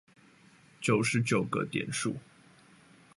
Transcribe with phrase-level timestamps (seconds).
[0.81, 2.15] 九十九個點數